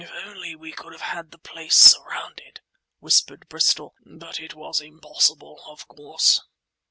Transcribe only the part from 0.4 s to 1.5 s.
we could have had the